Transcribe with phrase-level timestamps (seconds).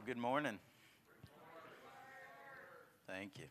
[0.00, 0.58] Well, good morning.
[3.06, 3.44] Thank you.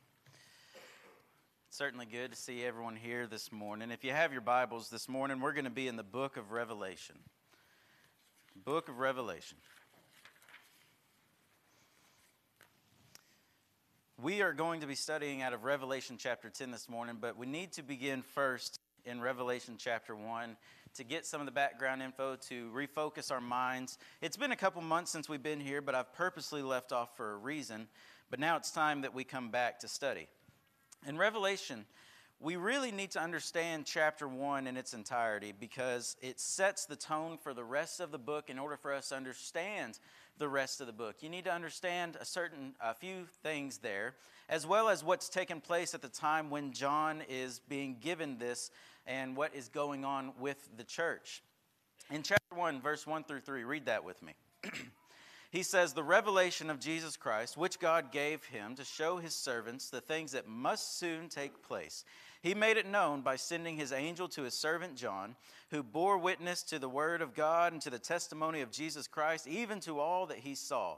[1.67, 3.91] It's certainly good to see everyone here this morning.
[3.91, 6.49] If you have your Bibles this morning, we're going to be in the book of
[6.49, 7.17] Revelation.
[8.65, 9.59] Book of Revelation.
[14.19, 17.45] We are going to be studying out of Revelation chapter 10 this morning, but we
[17.45, 20.57] need to begin first in Revelation chapter 1
[20.95, 23.97] to get some of the background info, to refocus our minds.
[24.21, 27.33] It's been a couple months since we've been here, but I've purposely left off for
[27.33, 27.87] a reason.
[28.29, 30.27] But now it's time that we come back to study.
[31.07, 31.85] In Revelation,
[32.41, 37.37] we really need to understand chapter 1 in its entirety because it sets the tone
[37.37, 39.99] for the rest of the book in order for us to understand
[40.37, 41.17] the rest of the book.
[41.19, 44.15] You need to understand a certain a few things there,
[44.47, 48.71] as well as what's taken place at the time when John is being given this
[49.09, 51.41] and what is going on with the church.
[52.11, 54.33] In chapter 1, verse 1 through 3, read that with me.
[55.51, 59.89] he says, The revelation of Jesus Christ, which God gave him to show his servants
[59.89, 62.05] the things that must soon take place.
[62.41, 65.35] He made it known by sending his angel to his servant John,
[65.71, 69.47] who bore witness to the word of God and to the testimony of Jesus Christ,
[69.47, 70.97] even to all that he saw.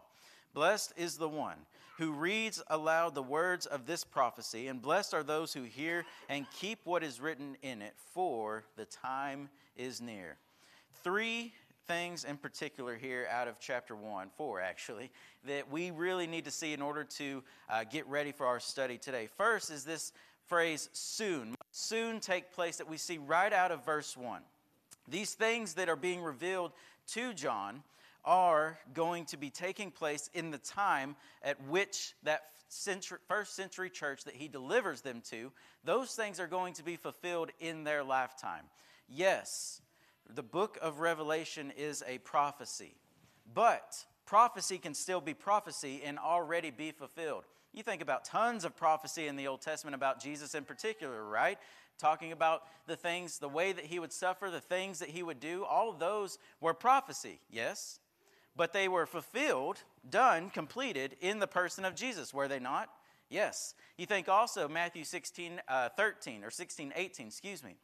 [0.54, 1.58] Blessed is the one
[2.02, 6.48] who reads aloud the words of this prophecy, and blessed are those who hear and
[6.50, 10.36] keep what is written in it, for the time is near.
[11.04, 11.54] Three
[11.86, 15.12] things in particular here out of chapter 1, 4 actually,
[15.46, 18.98] that we really need to see in order to uh, get ready for our study
[18.98, 19.30] today.
[19.38, 20.12] First is this
[20.48, 24.42] phrase soon, soon take place that we see right out of verse 1.
[25.08, 26.72] These things that are being revealed
[27.10, 27.84] to John
[28.26, 33.90] are going to be taking place in the time at which that century, first century
[33.90, 35.52] church that he delivers them to,
[35.84, 38.64] those things are going to be fulfilled in their lifetime.
[39.08, 39.82] Yes,
[40.34, 42.96] the book of Revelation is a prophecy,
[43.54, 47.44] but prophecy can still be prophecy and already be fulfilled.
[47.74, 51.58] You think about tons of prophecy in the Old Testament about Jesus in particular, right?
[51.98, 55.40] Talking about the things, the way that he would suffer, the things that he would
[55.40, 58.00] do, all those were prophecy, yes?
[58.56, 59.80] But they were fulfilled,
[60.10, 62.90] done, completed in the person of Jesus, were they not?
[63.30, 63.76] Yes.
[63.98, 67.76] You think also Matthew 16, uh, 13, or 16, 18, excuse me,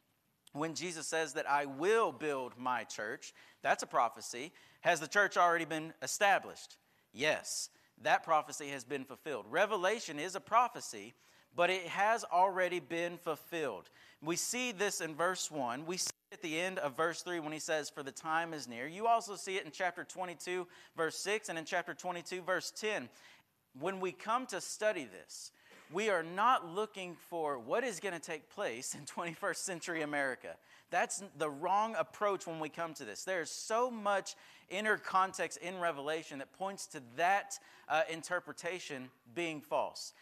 [0.52, 4.52] when Jesus says that I will build my church, that's a prophecy.
[4.80, 6.76] Has the church already been established?
[7.12, 7.70] Yes.
[8.02, 9.46] That prophecy has been fulfilled.
[9.50, 11.14] Revelation is a prophecy,
[11.56, 13.90] but it has already been fulfilled.
[14.22, 15.86] We see this in verse 1.
[15.86, 18.68] We see at the end of verse 3 when he says, For the time is
[18.68, 18.86] near.
[18.86, 23.08] You also see it in chapter 22, verse 6, and in chapter 22, verse 10.
[23.80, 25.50] When we come to study this,
[25.92, 29.04] we are not looking for what is going to take place in
[29.34, 30.54] 21st century America.
[30.90, 33.24] That's the wrong approach when we come to this.
[33.24, 34.36] There's so much
[34.70, 40.12] inner context in Revelation that points to that uh, interpretation being false.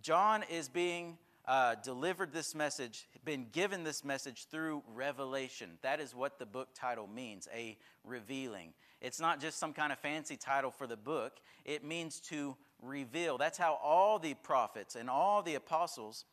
[0.00, 1.18] John is being
[1.50, 5.70] uh, delivered this message, been given this message through revelation.
[5.82, 8.72] That is what the book title means a revealing.
[9.00, 13.36] It's not just some kind of fancy title for the book, it means to reveal.
[13.36, 16.24] That's how all the prophets and all the apostles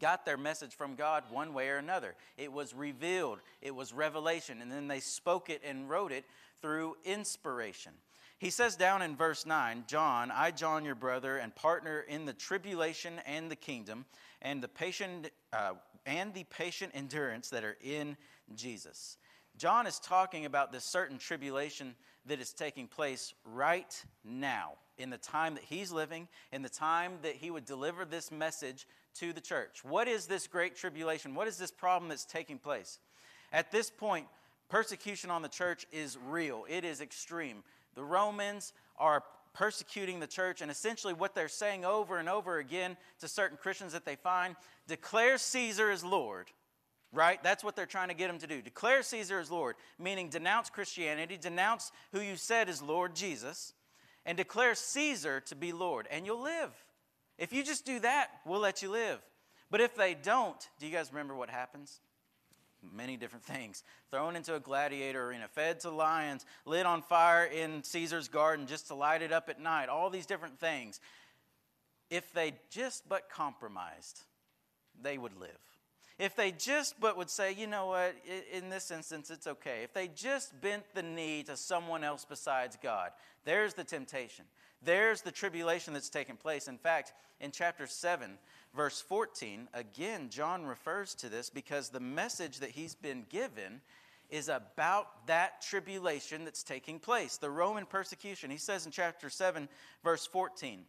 [0.00, 2.14] got their message from God one way or another.
[2.38, 6.24] It was revealed, it was revelation, and then they spoke it and wrote it
[6.62, 7.92] through inspiration.
[8.38, 12.34] He says down in verse 9, John, I, John, your brother, and partner in the
[12.34, 14.04] tribulation and the kingdom,
[14.46, 15.72] and the patient, uh,
[16.06, 18.16] and the patient endurance that are in
[18.54, 19.18] Jesus.
[19.58, 21.96] John is talking about this certain tribulation
[22.26, 27.14] that is taking place right now, in the time that he's living, in the time
[27.22, 29.84] that he would deliver this message to the church.
[29.84, 31.34] What is this great tribulation?
[31.34, 33.00] What is this problem that's taking place?
[33.52, 34.28] At this point,
[34.68, 37.64] persecution on the church is real, it is extreme.
[37.96, 39.24] The Romans are
[39.56, 43.94] persecuting the church, and essentially what they're saying over and over again to certain Christians
[43.94, 44.54] that they find
[44.86, 46.50] declare Caesar as Lord,
[47.10, 47.42] right?
[47.42, 48.60] That's what they're trying to get them to do.
[48.60, 53.72] Declare Caesar as Lord, meaning denounce Christianity, denounce who you said is Lord, Jesus,
[54.26, 56.72] and declare Caesar to be Lord, and you'll live.
[57.38, 59.20] If you just do that, we'll let you live.
[59.70, 62.00] But if they don't, do you guys remember what happens?
[62.94, 63.82] Many different things.
[64.10, 68.88] Thrown into a gladiator arena, fed to lions, lit on fire in Caesar's garden just
[68.88, 71.00] to light it up at night, all these different things.
[72.10, 74.20] If they just but compromised,
[75.00, 75.50] they would live.
[76.18, 78.14] If they just but would say, you know what,
[78.50, 79.82] in this instance, it's okay.
[79.82, 83.10] If they just bent the knee to someone else besides God,
[83.44, 84.46] there's the temptation.
[84.82, 86.68] There's the tribulation that's taking place.
[86.68, 88.38] In fact, in chapter 7,
[88.76, 93.80] verse 14, again, John refers to this because the message that he's been given
[94.30, 98.50] is about that tribulation that's taking place, the Roman persecution.
[98.50, 99.68] He says in chapter 7,
[100.04, 100.84] verse 14,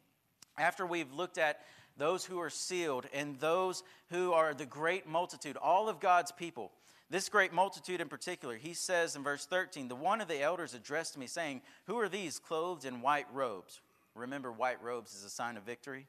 [0.58, 1.62] after we've looked at
[1.98, 6.72] those who are sealed and those who are the great multitude, all of God's people,
[7.10, 10.74] this great multitude in particular, he says in verse 13, the one of the elders
[10.74, 13.80] addressed me, saying, Who are these clothed in white robes?
[14.14, 16.08] Remember, white robes is a sign of victory.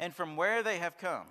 [0.00, 1.26] And from where they have come.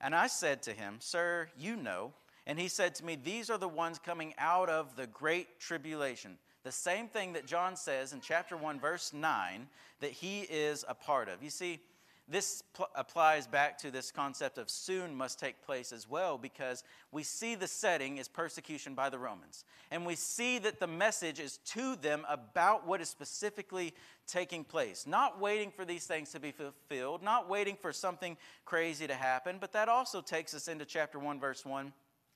[0.00, 2.14] And I said to him, Sir, you know.
[2.46, 6.38] And he said to me, These are the ones coming out of the great tribulation.
[6.62, 9.66] The same thing that John says in chapter 1, verse 9,
[10.00, 11.42] that he is a part of.
[11.42, 11.80] You see,
[12.26, 16.82] this pl- applies back to this concept of soon must take place as well because
[17.12, 19.64] we see the setting is persecution by the Romans.
[19.90, 23.92] And we see that the message is to them about what is specifically
[24.26, 25.06] taking place.
[25.06, 29.58] Not waiting for these things to be fulfilled, not waiting for something crazy to happen,
[29.60, 31.92] but that also takes us into chapter 1, verse 1,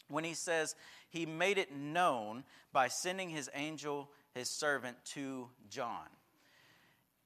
[0.09, 0.75] when he says,
[1.09, 2.45] He made it known
[2.75, 6.09] by sending his angel, his servant, to John.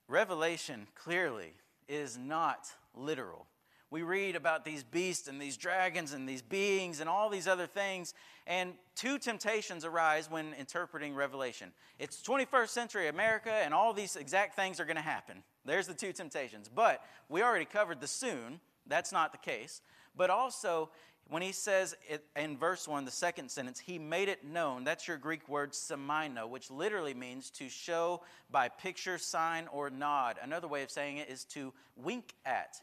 [0.06, 1.54] Revelation clearly
[1.88, 3.46] is not literal.
[3.90, 7.66] We read about these beasts and these dragons and these beings and all these other
[7.66, 8.14] things,
[8.46, 11.72] and two temptations arise when interpreting Revelation.
[11.98, 15.42] It's 21st century America, and all these exact things are going to happen.
[15.66, 16.70] There's the two temptations.
[16.74, 19.82] But we already covered the soon, that's not the case.
[20.16, 20.90] But also,
[21.28, 25.08] when he says it, in verse 1, the second sentence, he made it known, that's
[25.08, 30.36] your Greek word semaino, which literally means to show by picture, sign, or nod.
[30.42, 32.76] Another way of saying it is to wink at,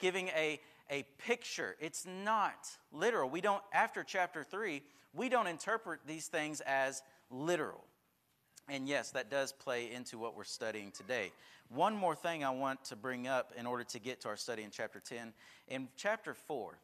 [0.00, 1.76] giving a, a picture.
[1.80, 3.28] It's not literal.
[3.28, 4.82] We don't, after chapter 3,
[5.12, 7.84] we don't interpret these things as literal.
[8.68, 11.32] And yes, that does play into what we're studying today.
[11.70, 14.62] One more thing I want to bring up in order to get to our study
[14.62, 15.32] in chapter 10.
[15.68, 16.78] In chapter 4,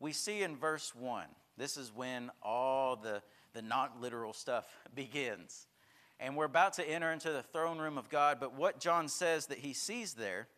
[0.00, 1.24] we see in verse 1,
[1.56, 3.22] this is when all the,
[3.52, 4.64] the not literal stuff
[4.94, 5.66] begins.
[6.20, 9.46] And we're about to enter into the throne room of God, but what John says
[9.46, 10.48] that he sees there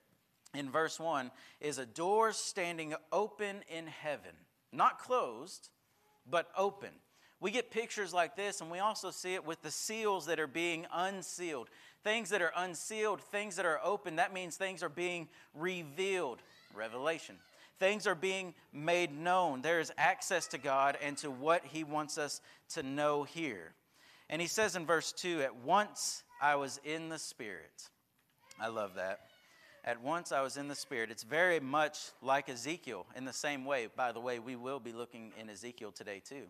[0.55, 4.33] in verse 1 is a door standing open in heaven.
[4.73, 5.69] Not closed,
[6.29, 6.91] but open.
[7.41, 10.47] We get pictures like this, and we also see it with the seals that are
[10.47, 11.69] being unsealed.
[12.05, 16.43] Things that are unsealed, things that are open, that means things are being revealed.
[16.75, 17.37] Revelation.
[17.81, 19.63] Things are being made known.
[19.63, 22.43] There is access to God and to what He wants us
[22.75, 23.73] to know here.
[24.29, 27.89] And He says in verse 2 At once I was in the Spirit.
[28.61, 29.21] I love that.
[29.83, 31.11] At once I was in the Spirit.
[31.11, 33.89] It's very much like Ezekiel in the same way.
[33.97, 36.45] By the way, we will be looking in Ezekiel today too.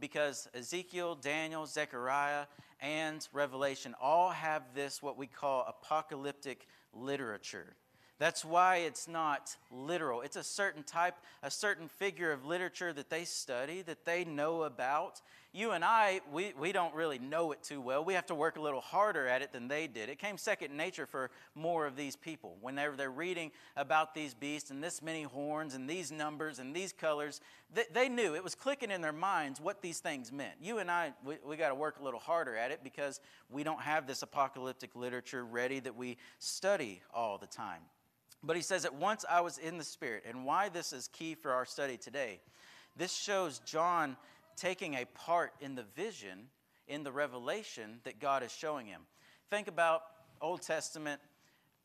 [0.00, 2.46] Because Ezekiel, Daniel, Zechariah,
[2.80, 7.76] and Revelation all have this, what we call apocalyptic literature.
[8.18, 10.22] That's why it's not literal.
[10.22, 14.62] It's a certain type, a certain figure of literature that they study, that they know
[14.62, 15.20] about.
[15.52, 18.02] You and I, we, we don't really know it too well.
[18.02, 20.08] We have to work a little harder at it than they did.
[20.08, 22.56] It came second nature for more of these people.
[22.62, 26.94] Whenever they're reading about these beasts and this many horns and these numbers and these
[26.94, 27.42] colors,
[27.74, 30.54] they, they knew it was clicking in their minds what these things meant.
[30.60, 33.20] You and I, we, we got to work a little harder at it because
[33.50, 37.82] we don't have this apocalyptic literature ready that we study all the time.
[38.46, 40.24] But he says, At once I was in the Spirit.
[40.26, 42.40] And why this is key for our study today.
[42.96, 44.16] This shows John
[44.56, 46.48] taking a part in the vision,
[46.88, 49.02] in the revelation that God is showing him.
[49.50, 50.02] Think about
[50.40, 51.20] Old Testament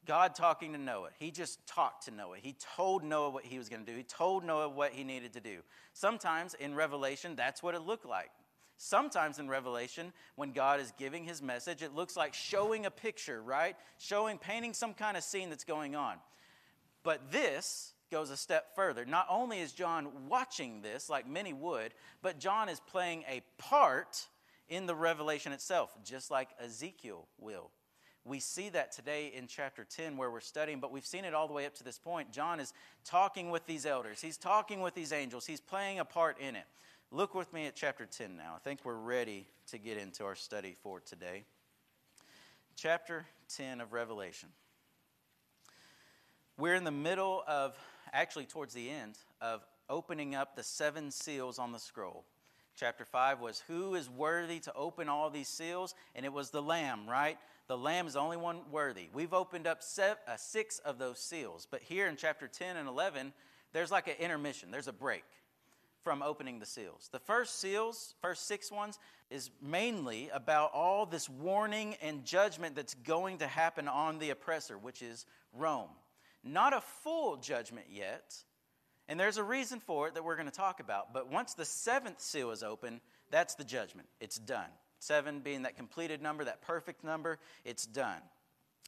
[0.06, 1.10] God talking to Noah.
[1.20, 2.38] He just talked to Noah.
[2.42, 3.96] He told Noah what he was going to do.
[3.96, 5.58] He told Noah what he needed to do.
[5.94, 8.32] Sometimes in Revelation, that's what it looked like.
[8.78, 13.44] Sometimes in Revelation, when God is giving his message, it looks like showing a picture,
[13.44, 13.76] right?
[14.00, 16.16] Showing, painting some kind of scene that's going on.
[17.04, 19.06] But this goes a step further.
[19.06, 24.28] Not only is John watching this, like many would, but John is playing a part
[24.70, 27.72] in the revelation itself, just like Ezekiel will.
[28.24, 31.48] We see that today in chapter 10 where we're studying, but we've seen it all
[31.48, 32.32] the way up to this point.
[32.32, 32.72] John is
[33.04, 36.66] talking with these elders, he's talking with these angels, he's playing a part in it.
[37.12, 38.54] Look with me at chapter 10 now.
[38.56, 41.44] I think we're ready to get into our study for today.
[42.78, 43.26] Chapter
[43.58, 44.50] 10 of Revelation.
[46.62, 47.76] We're in the middle of,
[48.14, 52.24] actually, towards the end, of opening up the seven seals on the scroll.
[52.76, 55.96] Chapter 5 was who is worthy to open all these seals?
[56.14, 57.40] And it was the Lamb, right?
[57.66, 59.08] The Lamb is the only one worthy.
[59.12, 61.68] We've opened up seven, uh, six of those seals.
[61.70, 63.34] But here in chapter 10 and 11,
[63.74, 65.24] there's like an intermission, there's a break
[66.04, 67.10] from opening the seals.
[67.12, 69.00] The first seals, first six ones,
[69.32, 74.78] is mainly about all this warning and judgment that's going to happen on the oppressor,
[74.78, 75.90] which is Rome.
[76.44, 78.36] Not a full judgment yet.
[79.08, 81.14] And there's a reason for it that we're going to talk about.
[81.14, 84.08] But once the seventh seal is open, that's the judgment.
[84.20, 84.70] It's done.
[85.00, 88.22] Seven being that completed number, that perfect number, it's done.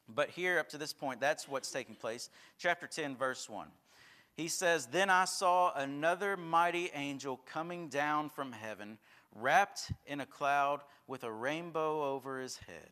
[0.08, 2.30] But here, up to this point, that's what's taking place.
[2.58, 3.68] Chapter 10, verse 1.
[4.36, 8.98] He says, Then I saw another mighty angel coming down from heaven,
[9.34, 12.90] wrapped in a cloud with a rainbow over his head.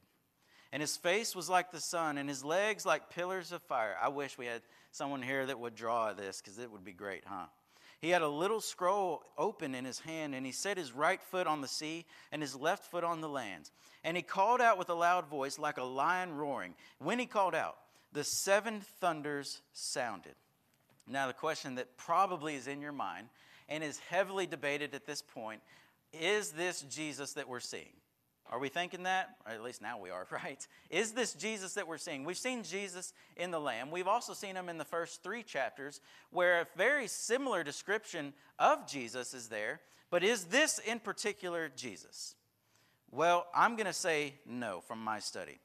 [0.72, 3.94] And his face was like the sun, and his legs like pillars of fire.
[4.00, 7.24] I wish we had someone here that would draw this, because it would be great,
[7.26, 7.46] huh?
[8.00, 11.46] He had a little scroll open in his hand, and he set his right foot
[11.46, 13.70] on the sea and his left foot on the land.
[14.02, 16.74] And he called out with a loud voice, like a lion roaring.
[16.98, 17.76] When he called out,
[18.12, 20.34] the seven thunders sounded.
[21.06, 23.28] Now, the question that probably is in your mind
[23.68, 25.60] and is heavily debated at this point
[26.12, 27.92] is this Jesus that we're seeing?
[28.52, 29.30] Are we thinking that?
[29.46, 30.64] Or at least now we are, right?
[30.90, 32.24] Is this Jesus that we're seeing?
[32.24, 33.90] We've seen Jesus in the Lamb.
[33.90, 38.86] We've also seen him in the first three chapters, where a very similar description of
[38.86, 39.80] Jesus is there.
[40.10, 42.34] But is this in particular Jesus?
[43.10, 45.58] Well, I'm going to say no from my study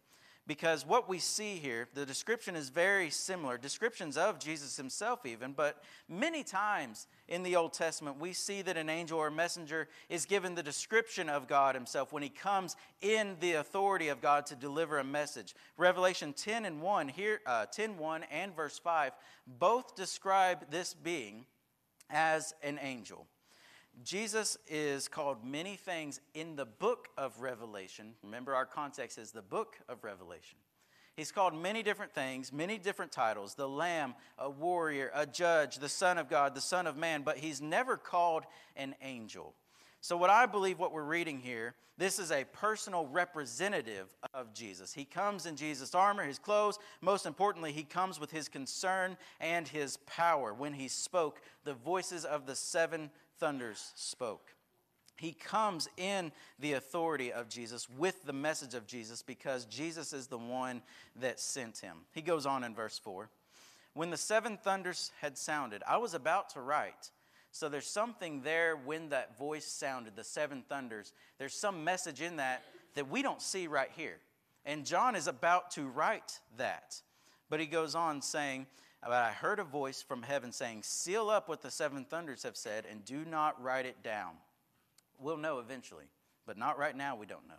[0.48, 5.52] because what we see here, the description is very similar, descriptions of Jesus himself, even,
[5.52, 10.26] but many times in the Old Testament, we see that an angel or messenger is
[10.26, 14.56] given the description of God himself when he comes in the authority of God to
[14.56, 15.54] deliver a message.
[15.76, 19.12] Revelation 10 and 1, here, uh, 10 1 and verse 5,
[19.60, 21.46] both describe this being
[22.10, 23.28] as an angel.
[24.04, 28.14] Jesus is called many things in the book of Revelation.
[28.24, 30.58] Remember, our context is the book of Revelation.
[31.16, 35.90] He's called many different things, many different titles the Lamb, a warrior, a judge, the
[35.90, 38.44] Son of God, the Son of Man, but he's never called
[38.76, 39.56] an angel.
[40.00, 44.94] So, what I believe what we're reading here, this is a personal representative of Jesus.
[44.94, 46.78] He comes in Jesus' armor, his clothes.
[47.02, 50.54] Most importantly, he comes with his concern and his power.
[50.54, 54.54] When he spoke, the voices of the seven thunders spoke.
[55.18, 60.28] He comes in the authority of Jesus with the message of Jesus because Jesus is
[60.28, 60.82] the one
[61.20, 61.98] that sent him.
[62.14, 63.30] He goes on in verse 4
[63.94, 67.12] When the seven thunders had sounded, I was about to write.
[67.52, 71.14] So there's something there when that voice sounded, the seven thunders.
[71.40, 72.64] There's some message in that
[72.94, 74.18] that we don't see right here.
[74.66, 77.02] And John is about to write that.
[77.50, 78.68] But he goes on saying,
[79.02, 82.58] but I heard a voice from heaven saying, Seal up what the seven thunders have
[82.58, 84.32] said and do not write it down.
[85.20, 86.06] We'll know eventually,
[86.46, 87.56] but not right now, we don't know.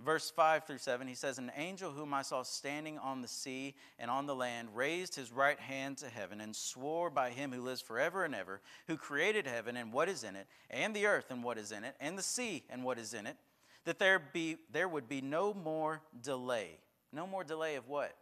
[0.00, 3.74] Verse 5 through 7, he says, An angel whom I saw standing on the sea
[3.98, 7.62] and on the land raised his right hand to heaven and swore by him who
[7.62, 11.26] lives forever and ever, who created heaven and what is in it, and the earth
[11.30, 13.36] and what is in it, and the sea and what is in it,
[13.84, 16.78] that there, be, there would be no more delay.
[17.12, 18.16] No more delay of what?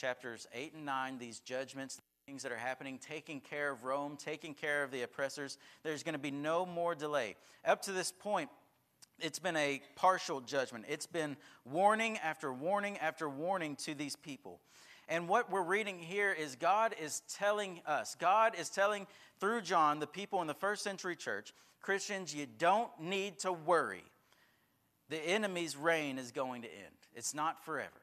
[0.00, 4.54] Chapters 8 and 9, these judgments, things that are happening, taking care of Rome, taking
[4.54, 5.58] care of the oppressors.
[5.82, 7.36] There's going to be no more delay.
[7.66, 8.48] Up to this point,
[9.20, 10.86] it's been a partial judgment.
[10.88, 14.60] It's been warning after warning after warning to these people.
[15.06, 19.06] And what we're reading here is God is telling us, God is telling
[19.38, 21.52] through John, the people in the first century church,
[21.82, 24.04] Christians, you don't need to worry.
[25.10, 27.99] The enemy's reign is going to end, it's not forever.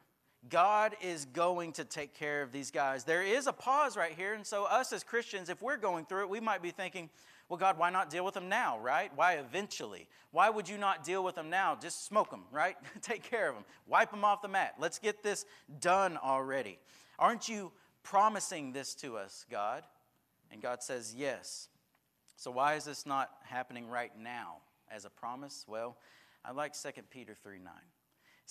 [0.50, 3.03] God is going to take care of these guys.
[3.03, 4.34] There is a pause right here.
[4.34, 7.10] And so, us as Christians, if we're going through it, we might be thinking,
[7.50, 9.12] well, God, why not deal with them now, right?
[9.15, 10.08] Why eventually?
[10.32, 11.77] Why would you not deal with them now?
[11.82, 12.75] Just smoke them, right?
[13.01, 13.63] take care of them.
[13.88, 14.75] Wipe them off the mat.
[14.79, 15.46] Let's get this
[15.79, 16.77] done already.
[17.20, 17.72] Aren't you
[18.03, 19.84] promising this to us, God?
[20.51, 21.70] And God says, yes.
[22.36, 24.58] So, why is this not happening right now
[24.91, 25.65] as a promise?
[25.67, 25.98] Well,
[26.46, 27.74] I like 2 Peter 3 9.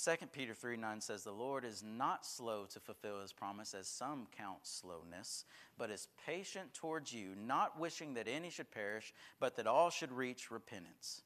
[0.02, 3.88] 2 Peter 3 9 says, The Lord is not slow to fulfill his promise, as
[3.88, 5.44] some count slowness,
[5.78, 10.12] but is patient towards you, not wishing that any should perish, but that all should
[10.12, 11.22] reach repentance.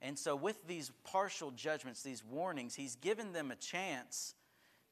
[0.00, 4.34] And so, with these partial judgments, these warnings, he's given them a chance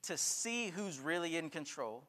[0.03, 2.05] to see who's really in control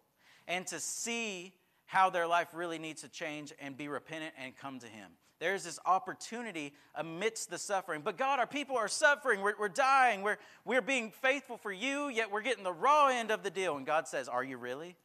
[0.48, 1.54] and to see
[1.86, 5.12] how their life really needs to change and be repentant and come to him.
[5.44, 8.00] There's this opportunity amidst the suffering.
[8.02, 9.42] But God, our people are suffering.
[9.42, 10.22] We're, we're dying.
[10.22, 13.76] We're, we're being faithful for you, yet we're getting the raw end of the deal.
[13.76, 14.96] And God says, Are you really?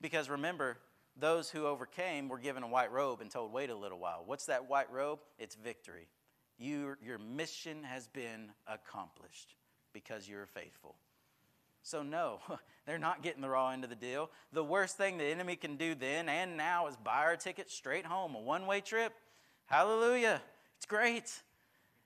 [0.00, 0.78] Because remember,
[1.14, 4.22] those who overcame were given a white robe and told, Wait a little while.
[4.24, 5.18] What's that white robe?
[5.38, 6.08] It's victory.
[6.56, 9.56] You, your mission has been accomplished
[9.92, 10.96] because you're faithful.
[11.82, 12.40] So, no,
[12.86, 14.30] they're not getting the raw end of the deal.
[14.54, 18.06] The worst thing the enemy can do then and now is buy our ticket straight
[18.06, 19.12] home, a one way trip.
[19.66, 20.40] Hallelujah.
[20.76, 21.42] It's great.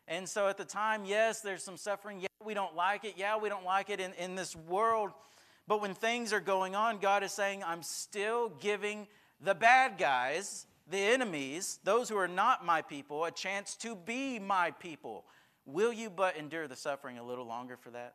[0.08, 2.20] And so at the time, yes, there's some suffering.
[2.20, 3.14] Yeah, we don't like it.
[3.16, 5.10] Yeah, we don't like it in, in this world.
[5.68, 9.06] But when things are going on, God is saying, I'm still giving
[9.40, 14.38] the bad guys, the enemies, those who are not my people, a chance to be
[14.38, 15.24] my people.
[15.66, 18.14] Will you but endure the suffering a little longer for that?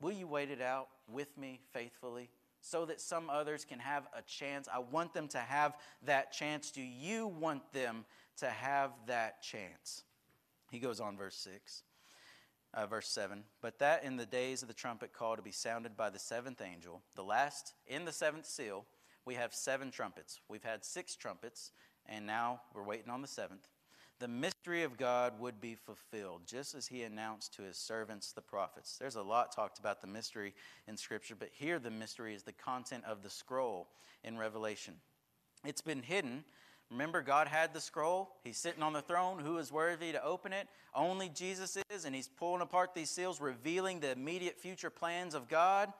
[0.00, 2.30] Will you wait it out with me faithfully
[2.62, 4.68] so that some others can have a chance?
[4.72, 5.76] I want them to have
[6.06, 6.70] that chance.
[6.70, 8.06] Do you want them
[8.38, 10.04] to have that chance?
[10.70, 11.82] He goes on, verse 6.
[12.74, 15.94] Uh, verse 7 But that in the days of the trumpet call to be sounded
[15.94, 18.86] by the seventh angel, the last in the seventh seal,
[19.26, 20.40] we have seven trumpets.
[20.48, 21.72] We've had six trumpets,
[22.06, 23.68] and now we're waiting on the seventh
[24.22, 28.40] the mystery of God would be fulfilled, just as he announced to his servants, the
[28.40, 28.96] prophets.
[28.96, 30.54] There's a lot talked about the mystery
[30.86, 33.88] in Scripture, but here the mystery is the content of the scroll
[34.22, 34.94] in Revelation.
[35.64, 36.44] It's been hidden.
[36.88, 38.36] Remember, God had the scroll.
[38.44, 39.40] He's sitting on the throne.
[39.40, 40.68] Who is worthy to open it?
[40.94, 45.48] Only Jesus is, and he's pulling apart these seals, revealing the immediate future plans of
[45.48, 45.92] God.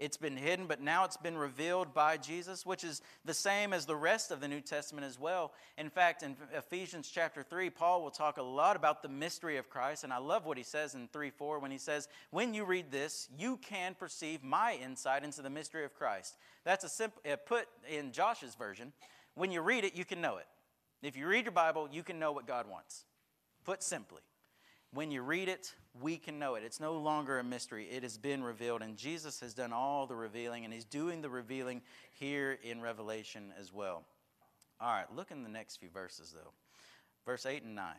[0.00, 3.84] It's been hidden, but now it's been revealed by Jesus, which is the same as
[3.84, 5.52] the rest of the New Testament as well.
[5.76, 9.68] In fact, in Ephesians chapter 3, Paul will talk a lot about the mystery of
[9.68, 12.64] Christ, and I love what he says in 3 4 when he says, When you
[12.64, 16.38] read this, you can perceive my insight into the mystery of Christ.
[16.64, 18.94] That's a simple, put in Josh's version.
[19.34, 20.46] When you read it, you can know it.
[21.02, 23.04] If you read your Bible, you can know what God wants.
[23.66, 24.22] Put simply.
[24.92, 26.64] When you read it, we can know it.
[26.64, 27.86] It's no longer a mystery.
[27.90, 31.30] It has been revealed, and Jesus has done all the revealing, and He's doing the
[31.30, 31.82] revealing
[32.12, 34.04] here in Revelation as well.
[34.80, 36.52] All right, look in the next few verses, though.
[37.24, 37.94] Verse 8 and 9.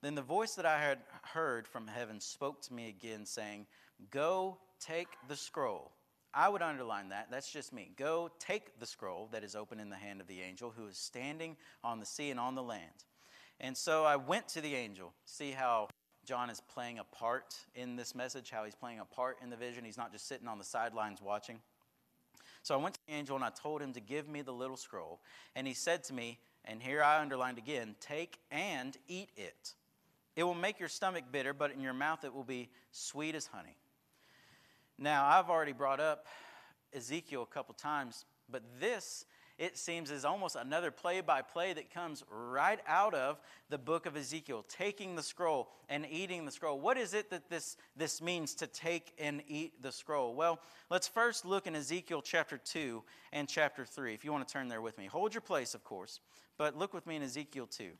[0.00, 3.66] Then the voice that I had heard from heaven spoke to me again, saying,
[4.10, 5.92] Go take the scroll.
[6.34, 7.28] I would underline that.
[7.30, 7.90] That's just me.
[7.96, 10.96] Go take the scroll that is open in the hand of the angel who is
[10.96, 13.04] standing on the sea and on the land.
[13.60, 15.88] And so I went to the angel, see how
[16.24, 19.56] John is playing a part in this message, how he's playing a part in the
[19.56, 19.84] vision.
[19.84, 21.58] He's not just sitting on the sidelines watching.
[22.62, 24.76] So I went to the angel and I told him to give me the little
[24.76, 25.20] scroll.
[25.56, 29.74] And he said to me, and here I underlined again, take and eat it.
[30.36, 33.46] It will make your stomach bitter, but in your mouth it will be sweet as
[33.46, 33.76] honey.
[34.98, 36.26] Now, I've already brought up
[36.94, 39.24] Ezekiel a couple times, but this
[39.58, 44.06] it seems, is almost another play by play that comes right out of the book
[44.06, 46.80] of Ezekiel, taking the scroll and eating the scroll.
[46.80, 50.34] What is it that this, this means to take and eat the scroll?
[50.34, 50.58] Well,
[50.90, 54.68] let's first look in Ezekiel chapter 2 and chapter 3, if you want to turn
[54.68, 55.06] there with me.
[55.06, 56.20] Hold your place, of course,
[56.58, 57.90] but look with me in Ezekiel 2.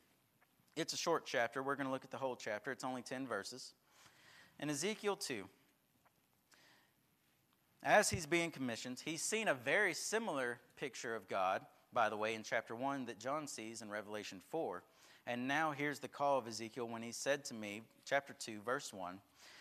[0.75, 1.61] It's a short chapter.
[1.61, 3.73] We're going to look at the whole chapter, it's only 10 verses.
[4.59, 5.45] In Ezekiel 2,
[7.83, 12.35] as he's being commissioned, he's seen a very similar picture of God, by the way,
[12.35, 14.83] in chapter 1 that John sees in Revelation 4.
[15.27, 18.93] And now here's the call of Ezekiel when he said to me, chapter 2, verse
[18.93, 19.19] 1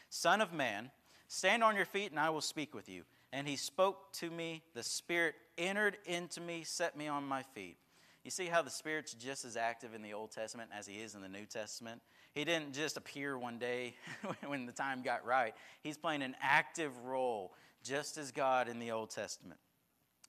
[0.09, 0.91] Son of man,
[1.29, 3.03] stand on your feet and I will speak with you.
[3.33, 7.77] And he spoke to me, the Spirit entered into me, set me on my feet.
[8.25, 11.15] You see how the Spirit's just as active in the Old Testament as he is
[11.15, 12.01] in the New Testament?
[12.35, 13.95] He didn't just appear one day
[14.47, 15.55] when the time got right.
[15.83, 19.61] He's playing an active role just as God in the Old Testament.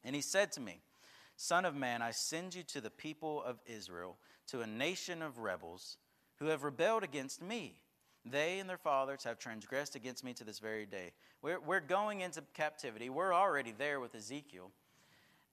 [0.04, 0.82] And he said to me,
[1.36, 5.40] Son of man, I send you to the people of Israel, to a nation of
[5.40, 5.98] rebels
[6.38, 7.76] who have rebelled against me.
[8.26, 11.12] They and their fathers have transgressed against me to this very day.
[11.42, 13.10] We're, we're going into captivity.
[13.10, 14.72] We're already there with Ezekiel.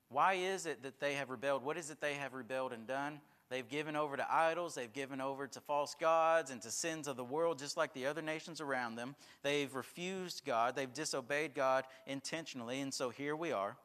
[0.09, 1.65] Why is it that they have rebelled?
[1.65, 3.21] What is it they have rebelled and done?
[3.51, 7.17] They've given over to idols, they've given over to false gods and to sins of
[7.17, 9.17] the world, just like the other nations around them.
[9.43, 13.77] They've refused God, they've disobeyed God intentionally, and so here we are.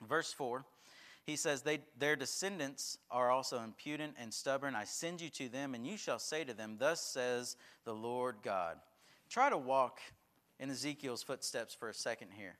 [0.00, 0.64] Verse 4
[1.26, 4.76] he says, they, Their descendants are also impudent and stubborn.
[4.76, 8.36] I send you to them, and you shall say to them, Thus says the Lord
[8.42, 8.78] God.
[9.28, 9.98] Try to walk
[10.60, 12.56] in Ezekiel's footsteps for a second here.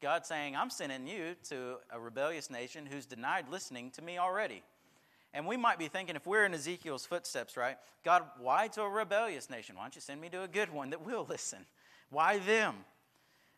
[0.00, 4.62] God saying, I'm sending you to a rebellious nation who's denied listening to me already.
[5.32, 7.76] And we might be thinking, if we're in Ezekiel's footsteps, right?
[8.04, 9.76] God, why to a rebellious nation?
[9.76, 11.66] Why don't you send me to a good one that will listen?
[12.10, 12.76] Why them?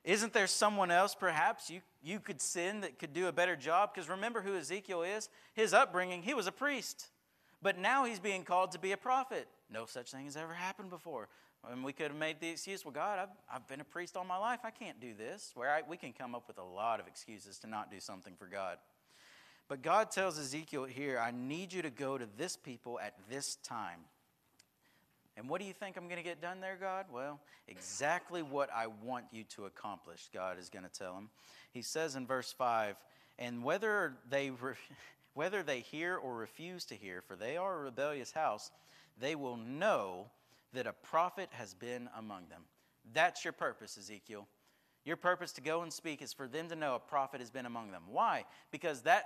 [0.05, 3.95] Isn't there someone else perhaps you, you could send that could do a better job?
[3.95, 5.29] Because remember who Ezekiel is?
[5.55, 7.07] His upbringing, he was a priest.
[7.63, 9.47] But now he's being called to be a prophet.
[9.71, 11.29] No such thing has ever happened before.
[11.71, 14.25] And we could have made the excuse, well, God, I've, I've been a priest all
[14.25, 14.61] my life.
[14.65, 15.53] I can't do this.
[15.55, 18.35] Where I, we can come up with a lot of excuses to not do something
[18.37, 18.79] for God.
[19.73, 23.57] But God tells Ezekiel here, I need you to go to this people at this
[23.65, 24.01] time.
[25.35, 27.07] And what do you think I'm going to get done there, God?
[27.11, 31.31] Well, exactly what I want you to accomplish, God is going to tell him.
[31.71, 32.97] He says in verse 5
[33.39, 34.75] And whether they, re-
[35.33, 38.71] whether they hear or refuse to hear, for they are a rebellious house,
[39.19, 40.27] they will know
[40.75, 42.61] that a prophet has been among them.
[43.15, 44.47] That's your purpose, Ezekiel.
[45.07, 47.65] Your purpose to go and speak is for them to know a prophet has been
[47.65, 48.03] among them.
[48.11, 48.45] Why?
[48.71, 49.25] Because that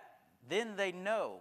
[0.48, 1.40] then they know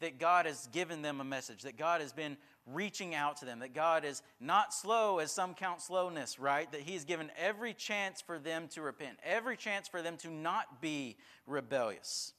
[0.00, 3.60] that God has given them a message, that God has been reaching out to them,
[3.60, 6.70] that God is not slow as some count slowness, right?
[6.72, 10.80] That He's given every chance for them to repent, every chance for them to not
[10.80, 12.32] be rebellious.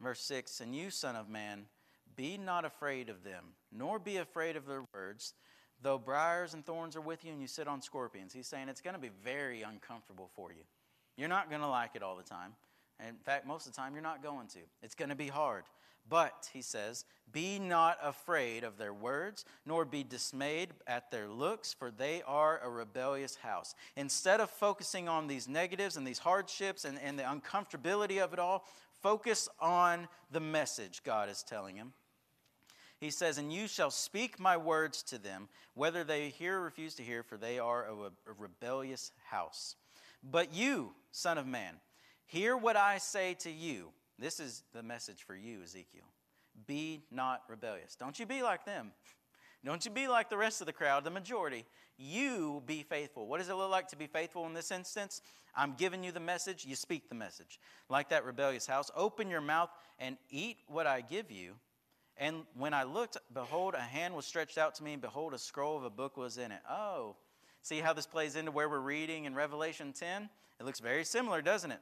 [0.00, 1.64] Verse 6 And you, Son of Man,
[2.16, 5.34] be not afraid of them, nor be afraid of their words,
[5.80, 8.32] though briars and thorns are with you and you sit on scorpions.
[8.32, 10.64] He's saying it's going to be very uncomfortable for you.
[11.16, 12.52] You're not going to like it all the time.
[13.08, 14.60] In fact, most of the time, you're not going to.
[14.82, 15.64] It's going to be hard.
[16.08, 21.72] But, he says, be not afraid of their words, nor be dismayed at their looks,
[21.72, 23.74] for they are a rebellious house.
[23.96, 28.38] Instead of focusing on these negatives and these hardships and, and the uncomfortability of it
[28.38, 28.66] all,
[29.00, 31.92] focus on the message God is telling him.
[32.98, 36.94] He says, And you shall speak my words to them, whether they hear or refuse
[36.96, 37.92] to hear, for they are a,
[38.30, 39.76] a rebellious house.
[40.22, 41.74] But you, Son of Man,
[42.26, 46.04] hear what I say to you this is the message for you, Ezekiel.
[46.66, 47.96] Be not rebellious.
[47.96, 48.92] Don't you be like them.
[49.64, 51.64] Don't you be like the rest of the crowd, the majority.
[51.96, 53.26] You be faithful.
[53.26, 55.22] What does it look like to be faithful in this instance?
[55.56, 57.58] I'm giving you the message, you speak the message.
[57.88, 61.54] Like that rebellious house, open your mouth and eat what I give you.
[62.16, 65.38] And when I looked, behold, a hand was stretched out to me, and behold, a
[65.38, 66.60] scroll of a book was in it.
[66.70, 67.16] Oh,
[67.62, 70.28] see how this plays into where we're reading in Revelation 10?
[70.60, 71.80] It looks very similar, doesn't it?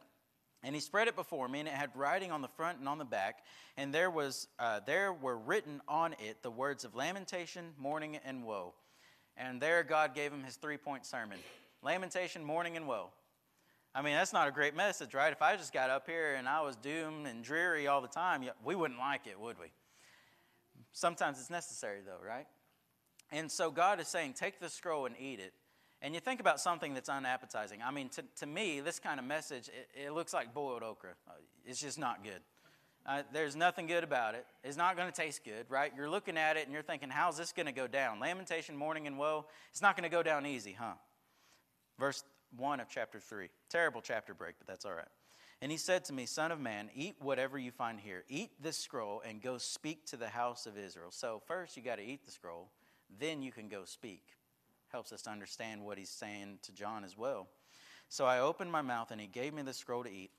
[0.62, 2.98] And he spread it before me, and it had writing on the front and on
[2.98, 3.44] the back,
[3.78, 8.44] and there was uh, there were written on it the words of lamentation, mourning, and
[8.44, 8.74] woe.
[9.36, 11.38] And there God gave him his three-point sermon:
[11.82, 13.08] lamentation, mourning, and woe.
[13.94, 15.32] I mean, that's not a great message, right?
[15.32, 18.44] If I just got up here and I was doomed and dreary all the time,
[18.64, 19.66] we wouldn't like it, would we?
[20.92, 22.46] Sometimes it's necessary, though, right?
[23.32, 25.52] And so God is saying, take the scroll and eat it
[26.02, 27.80] and you think about something that's unappetizing.
[27.84, 31.10] I mean, to, to me, this kind of message, it, it looks like boiled okra.
[31.28, 31.32] Uh,
[31.66, 32.40] it's just not good.
[33.06, 34.46] Uh, there's nothing good about it.
[34.62, 35.92] It's not going to taste good, right?
[35.96, 38.20] You're looking at it and you're thinking, how's this going to go down?
[38.20, 39.46] Lamentation, mourning, and woe.
[39.70, 40.94] It's not going to go down easy, huh?
[41.98, 42.24] Verse
[42.56, 43.48] 1 of chapter 3.
[43.68, 45.08] Terrible chapter break, but that's all right.
[45.62, 48.24] And he said to me, Son of man, eat whatever you find here.
[48.28, 51.10] Eat this scroll and go speak to the house of Israel.
[51.10, 52.70] So, first, you got to eat the scroll,
[53.18, 54.22] then you can go speak
[54.90, 57.48] helps us to understand what he's saying to John as well.
[58.08, 60.30] So I opened my mouth, and he gave me the scroll to eat.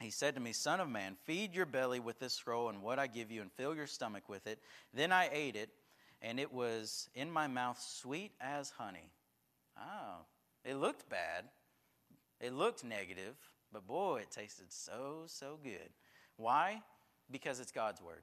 [0.00, 2.98] He said to me, Son of man, feed your belly with this scroll and what
[2.98, 4.58] I give you, and fill your stomach with it.
[4.92, 5.70] Then I ate it,
[6.20, 9.10] and it was in my mouth sweet as honey.
[9.78, 10.24] Oh,
[10.64, 11.44] it looked bad.
[12.40, 13.36] It looked negative,
[13.72, 15.90] but boy, it tasted so, so good.
[16.36, 16.82] Why?
[17.30, 18.22] Because it's God's word.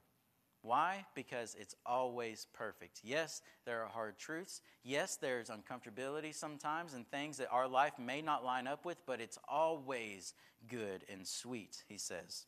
[0.63, 1.06] Why?
[1.15, 3.02] Because it's always perfect.
[3.04, 4.62] Yes, there are hard truths.
[4.84, 9.19] Yes, there's uncomfortability sometimes and things that our life may not line up with, but
[9.19, 10.34] it's always
[10.69, 12.45] good and sweet, he says.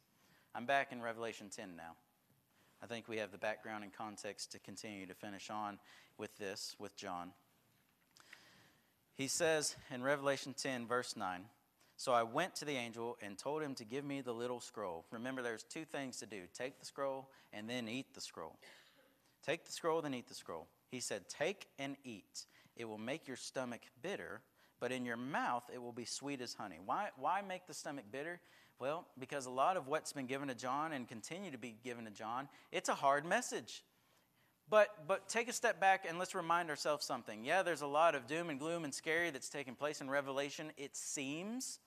[0.54, 1.96] I'm back in Revelation 10 now.
[2.84, 5.80] I think we have the background and context to continue to finish on
[6.18, 7.32] with this, with John.
[9.16, 11.46] He says in Revelation 10, verse 9,
[12.04, 15.06] so I went to the angel and told him to give me the little scroll.
[15.10, 18.58] Remember, there's two things to do take the scroll and then eat the scroll.
[19.46, 20.68] Take the scroll, then eat the scroll.
[20.92, 22.46] He said, Take and eat.
[22.76, 24.42] It will make your stomach bitter,
[24.82, 26.76] but in your mouth it will be sweet as honey.
[26.86, 28.42] Why, why make the stomach bitter?
[28.80, 32.04] Well, because a lot of what's been given to John and continue to be given
[32.04, 33.82] to John, it's a hard message.
[34.70, 37.46] But, but take a step back and let's remind ourselves something.
[37.46, 40.74] Yeah, there's a lot of doom and gloom and scary that's taking place in Revelation,
[40.76, 41.80] it seems.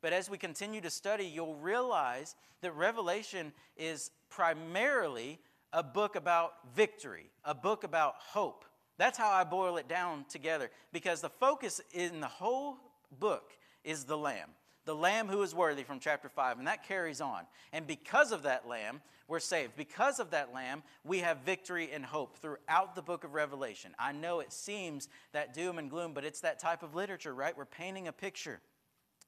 [0.00, 5.38] But as we continue to study, you'll realize that Revelation is primarily
[5.72, 8.64] a book about victory, a book about hope.
[8.96, 12.78] That's how I boil it down together because the focus in the whole
[13.18, 13.52] book
[13.84, 14.50] is the Lamb.
[14.84, 17.42] The Lamb who is worthy from chapter 5, and that carries on.
[17.72, 19.76] And because of that Lamb, we're saved.
[19.76, 23.94] Because of that Lamb, we have victory and hope throughout the book of Revelation.
[23.98, 27.56] I know it seems that doom and gloom, but it's that type of literature, right?
[27.56, 28.60] We're painting a picture.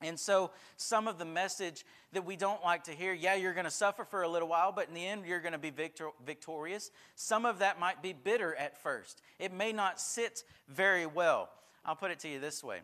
[0.02, 3.66] And so, some of the message that we don't like to hear, yeah, you're going
[3.66, 6.10] to suffer for a little while, but in the end, you're going to be victor-
[6.24, 6.90] victorious.
[7.16, 9.20] Some of that might be bitter at first.
[9.38, 11.50] It may not sit very well.
[11.84, 12.80] I'll put it to you this way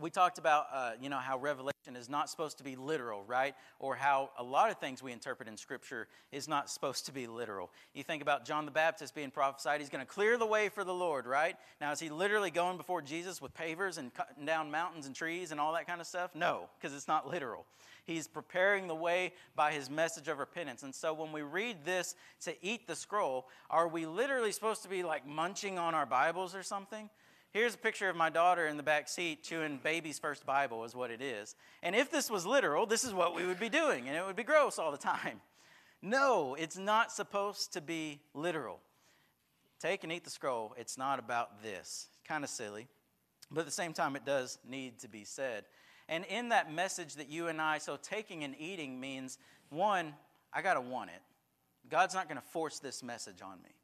[0.00, 3.54] we talked about, uh, you know, how Revelation is not supposed to be literal, right?
[3.78, 7.26] Or how a lot of things we interpret in Scripture is not supposed to be
[7.26, 7.70] literal.
[7.94, 10.84] You think about John the Baptist being prophesied, he's going to clear the way for
[10.84, 11.56] the Lord, right?
[11.80, 15.50] Now, is he literally going before Jesus with pavers and cutting down mountains and trees
[15.50, 16.34] and all that kind of stuff?
[16.34, 17.66] No, because it's not literal.
[18.04, 20.82] He's preparing the way by his message of repentance.
[20.82, 24.88] And so when we read this to eat the scroll, are we literally supposed to
[24.88, 27.10] be like munching on our Bibles or something?
[27.52, 30.94] Here's a picture of my daughter in the back seat chewing baby's first Bible, is
[30.94, 31.54] what it is.
[31.82, 34.36] And if this was literal, this is what we would be doing, and it would
[34.36, 35.40] be gross all the time.
[36.00, 38.78] No, it's not supposed to be literal.
[39.80, 40.72] take and eat the scroll.
[40.78, 42.06] It's not about this.
[42.24, 42.86] Kind of silly.
[43.50, 45.64] But at the same time, it does need to be said.
[46.08, 49.38] And in that message that you and I, so taking and eating means
[49.70, 50.14] one,
[50.52, 51.20] I got to want it.
[51.90, 53.74] God's not going to force this message on me.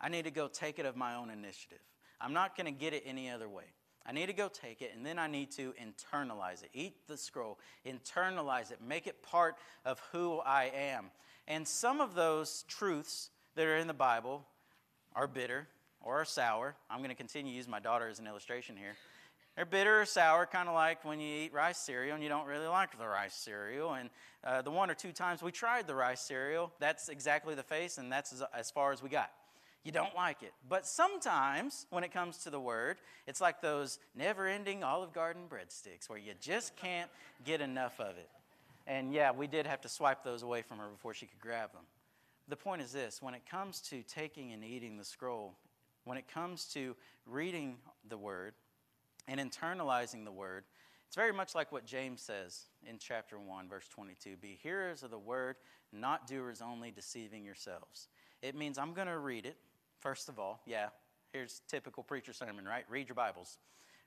[0.00, 1.80] I need to go take it of my own initiative.
[2.20, 3.64] I'm not going to get it any other way.
[4.08, 6.70] I need to go take it, and then I need to internalize it.
[6.72, 11.06] Eat the scroll, internalize it, make it part of who I am.
[11.48, 14.44] And some of those truths that are in the Bible
[15.14, 15.66] are bitter
[16.00, 16.76] or are sour.
[16.88, 18.94] I'm going to continue to use my daughter as an illustration here.
[19.56, 22.46] They're bitter or sour, kind of like when you eat rice cereal and you don't
[22.46, 23.94] really like the rice cereal.
[23.94, 24.10] And
[24.44, 27.96] uh, the one or two times we tried the rice cereal, that's exactly the face,
[27.98, 29.30] and that's as, as far as we got.
[29.84, 30.52] You don't like it.
[30.68, 35.42] But sometimes, when it comes to the word, it's like those never ending Olive Garden
[35.48, 37.10] breadsticks where you just can't
[37.44, 38.28] get enough of it.
[38.86, 41.72] And yeah, we did have to swipe those away from her before she could grab
[41.72, 41.84] them.
[42.48, 45.54] The point is this when it comes to taking and eating the scroll,
[46.04, 46.94] when it comes to
[47.26, 47.76] reading
[48.08, 48.54] the word,
[49.28, 50.64] and internalizing the word,
[51.06, 55.10] it's very much like what James says in chapter 1, verse 22 Be hearers of
[55.10, 55.56] the word,
[55.92, 58.08] not doers only, deceiving yourselves.
[58.42, 59.56] It means I'm going to read it,
[60.06, 60.60] first of all.
[60.64, 60.90] Yeah,
[61.32, 62.84] here's typical preacher sermon, right?
[62.88, 63.58] Read your Bibles.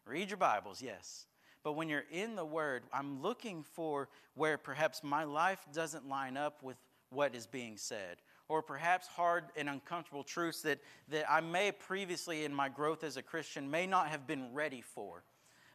[0.05, 1.25] Read your Bibles, yes.
[1.61, 6.37] But when you're in the Word, I'm looking for where perhaps my life doesn't line
[6.37, 6.77] up with
[7.09, 8.15] what is being said,
[8.47, 13.17] or perhaps hard and uncomfortable truths that, that I may previously in my growth as
[13.17, 15.23] a Christian may not have been ready for.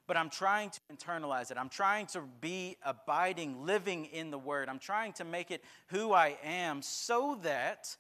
[0.06, 1.58] But I'm trying to internalize it.
[1.58, 4.70] I'm trying to be abiding, living in the Word.
[4.70, 7.94] I'm trying to make it who I am so that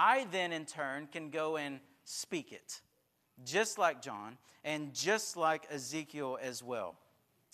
[0.00, 2.80] I then, in turn, can go and speak it,
[3.44, 6.96] just like John and just like Ezekiel as well.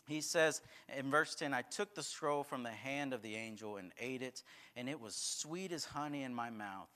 [0.07, 0.63] He says
[0.97, 4.23] in verse 10 I took the scroll from the hand of the angel and ate
[4.23, 4.45] it,
[4.77, 6.89] and it was sweet as honey in my mouth.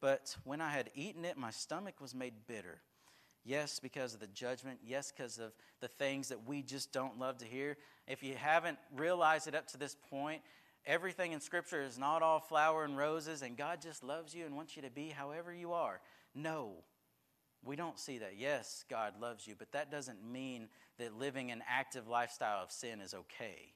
[0.00, 2.80] But when I had eaten it, my stomach was made bitter.
[3.44, 4.78] Yes, because of the judgment.
[4.84, 7.76] Yes, because of the things that we just don't love to hear.
[8.06, 10.42] If you haven't realized it up to this point,
[10.86, 14.56] everything in Scripture is not all flower and roses, and God just loves you and
[14.56, 16.00] wants you to be however you are.
[16.34, 16.72] No,
[17.64, 18.34] we don't see that.
[18.38, 20.68] Yes, God loves you, but that doesn't mean
[20.98, 23.72] that living an active lifestyle of sin is okay.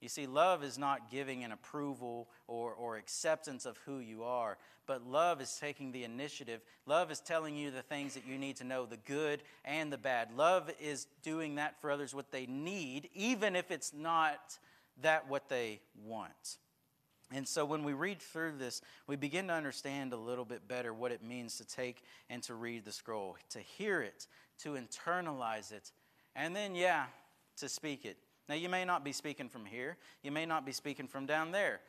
[0.00, 4.56] You see, love is not giving an approval or, or acceptance of who you are,
[4.86, 6.62] but love is taking the initiative.
[6.86, 9.98] Love is telling you the things that you need to know, the good and the
[9.98, 10.30] bad.
[10.34, 14.58] Love is doing that for others what they need, even if it's not
[15.02, 16.58] that what they want.
[17.32, 20.92] And so when we read through this, we begin to understand a little bit better
[20.92, 24.26] what it means to take and to read the scroll, to hear it,
[24.62, 25.92] to internalize it,
[26.34, 27.04] and then, yeah,
[27.58, 28.16] to speak it.
[28.48, 31.52] Now, you may not be speaking from here, you may not be speaking from down
[31.52, 31.80] there.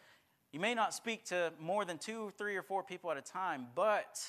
[0.51, 3.67] You may not speak to more than two, three, or four people at a time,
[3.73, 4.19] but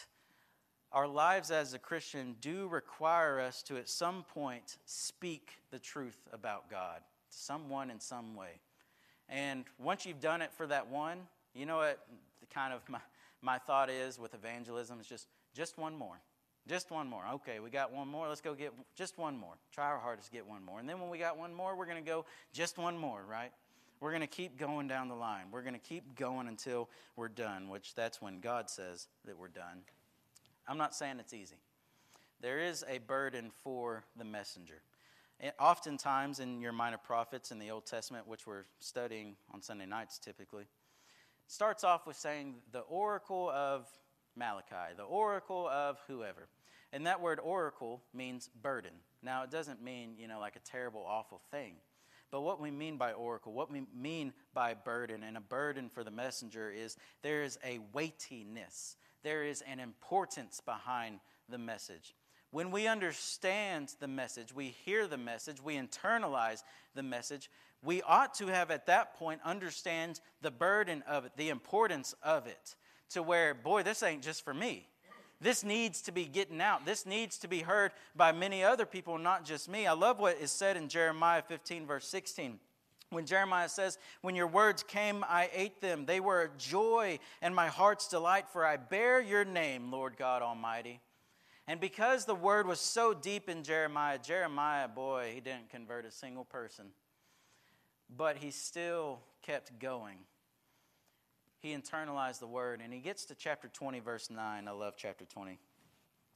[0.93, 6.29] our lives as a Christian do require us to, at some point, speak the truth
[6.33, 7.01] about God
[7.33, 8.61] to someone in some way.
[9.29, 11.19] And once you've done it for that one,
[11.55, 12.07] you know what
[12.41, 13.01] the kind of my,
[13.41, 16.21] my thought is with evangelism is just just one more.
[16.69, 17.25] Just one more.
[17.35, 18.29] Okay, we got one more.
[18.29, 19.55] Let's go get just one more.
[19.73, 20.79] Try our hardest to get one more.
[20.79, 23.51] And then when we got one more, we're going to go just one more, right?
[24.01, 25.47] We're going to keep going down the line.
[25.51, 29.49] We're going to keep going until we're done, which that's when God says that we're
[29.49, 29.83] done.
[30.69, 31.57] I'm not saying it's easy.
[32.41, 34.83] There is a burden for the messenger.
[35.59, 40.19] Oftentimes in your minor prophets in the Old Testament, which we're studying on Sunday nights
[40.19, 40.67] typically,
[41.49, 43.89] starts off with saying the oracle of
[44.37, 46.49] Malachi, the oracle of whoever.
[46.93, 48.93] And that word oracle means burden.
[49.23, 51.75] Now, it doesn't mean, you know, like a terrible, awful thing.
[52.31, 56.05] But what we mean by oracle, what we mean by burden, and a burden for
[56.05, 62.15] the messenger is there is a weightiness, there is an importance behind the message.
[62.53, 66.63] When we understand the message, we hear the message, we internalize
[66.95, 67.51] the message,
[67.83, 72.47] we ought to have at that point understand the burden of it, the importance of
[72.47, 72.77] it
[73.11, 74.87] to where, boy, this ain't just for me.
[75.41, 76.85] This needs to be getting out.
[76.85, 79.87] This needs to be heard by many other people, not just me.
[79.87, 82.61] I love what is said in Jeremiah 15, verse 16.
[83.11, 86.07] When Jeremiah says, When your words came, I ate them.
[86.07, 90.43] They were a joy and my heart's delight, for I bear your name, Lord God
[90.43, 91.01] Almighty.
[91.69, 96.11] And because the word was so deep in Jeremiah, Jeremiah, boy, he didn't convert a
[96.11, 96.87] single person.
[98.15, 100.19] But he still kept going
[101.63, 102.81] he internalized the word.
[102.83, 104.69] And he gets to chapter 20, verse 9.
[104.69, 105.59] I love chapter 20.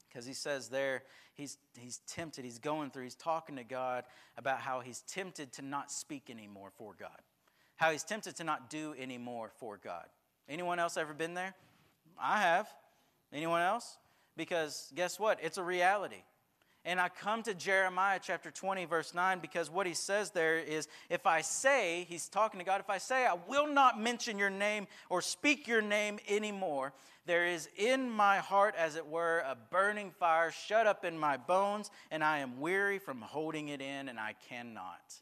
[0.07, 1.03] Because he says there,
[1.35, 4.05] he's, he's tempted, he's going through, he's talking to God
[4.37, 7.19] about how he's tempted to not speak anymore for God,
[7.75, 10.05] how he's tempted to not do anymore for God.
[10.47, 11.53] Anyone else ever been there?
[12.17, 12.69] I have.
[13.33, 13.97] Anyone else?
[14.37, 15.39] Because guess what?
[15.41, 16.23] It's a reality.
[16.85, 20.87] And I come to Jeremiah chapter 20, verse 9, because what he says there is
[21.09, 24.49] if I say, he's talking to God, if I say, I will not mention your
[24.49, 26.93] name or speak your name anymore,
[27.25, 31.35] there is in my heart, as it were, a burning fire shut up in my
[31.35, 35.13] bones, and I am weary from holding it in, and I cannot.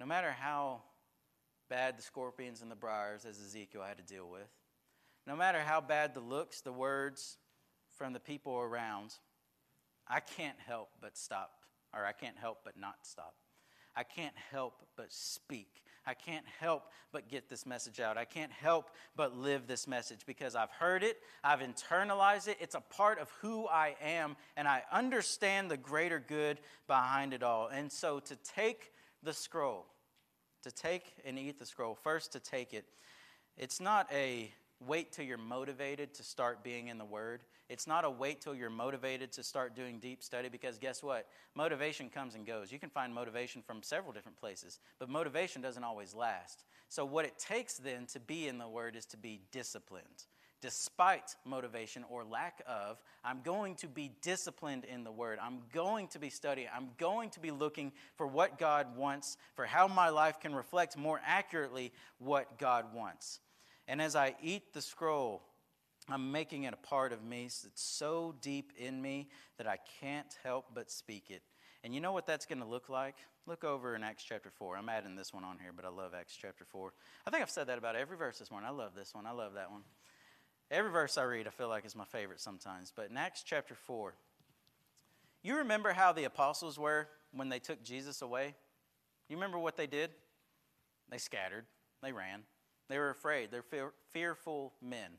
[0.00, 0.80] No matter how
[1.68, 4.48] bad the scorpions and the briars, as Ezekiel had to deal with,
[5.24, 7.38] no matter how bad the looks, the words
[8.00, 9.12] from the people around,
[10.08, 11.50] I can't help but stop,
[11.94, 13.34] or I can't help but not stop.
[13.94, 15.82] I can't help but speak.
[16.06, 18.16] I can't help but get this message out.
[18.16, 22.74] I can't help but live this message because I've heard it, I've internalized it, it's
[22.74, 27.68] a part of who I am, and I understand the greater good behind it all.
[27.68, 29.84] And so to take the scroll,
[30.62, 32.86] to take and eat the scroll, first to take it,
[33.58, 34.50] it's not a
[34.86, 37.42] wait till you're motivated to start being in the Word.
[37.68, 41.26] It's not a wait till you're motivated to start doing deep study because guess what?
[41.54, 42.72] Motivation comes and goes.
[42.72, 46.64] You can find motivation from several different places, but motivation doesn't always last.
[46.88, 50.26] So, what it takes then to be in the Word is to be disciplined.
[50.60, 55.38] Despite motivation or lack of, I'm going to be disciplined in the Word.
[55.40, 56.68] I'm going to be studying.
[56.74, 60.98] I'm going to be looking for what God wants, for how my life can reflect
[60.98, 63.40] more accurately what God wants.
[63.90, 65.42] And as I eat the scroll,
[66.08, 70.32] I'm making it a part of me that's so deep in me that I can't
[70.44, 71.42] help but speak it.
[71.82, 73.16] And you know what that's going to look like?
[73.48, 74.76] Look over in Acts chapter 4.
[74.76, 76.92] I'm adding this one on here, but I love Acts chapter 4.
[77.26, 78.68] I think I've said that about every verse this morning.
[78.68, 79.26] I love this one.
[79.26, 79.82] I love that one.
[80.70, 82.92] Every verse I read, I feel like is my favorite sometimes.
[82.94, 84.14] But in Acts chapter 4,
[85.42, 88.54] you remember how the apostles were when they took Jesus away?
[89.28, 90.10] You remember what they did?
[91.10, 91.64] They scattered,
[92.04, 92.44] they ran,
[92.90, 93.50] they were afraid.
[93.50, 95.12] They're fear, fearful men.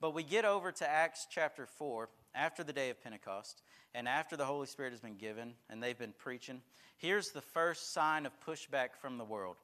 [0.00, 3.62] But we get over to Acts chapter 4, after the day of Pentecost,
[3.94, 6.62] and after the Holy Spirit has been given and they've been preaching.
[6.96, 9.56] Here's the first sign of pushback from the world.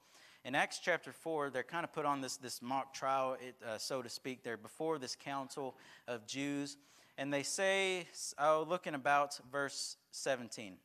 [0.44, 4.02] In Acts chapter 4, they're kind of put on this, this mock trial, uh, so
[4.02, 6.76] to speak, there before this council of Jews.
[7.16, 8.06] And they say,
[8.38, 10.76] oh, looking about verse 17.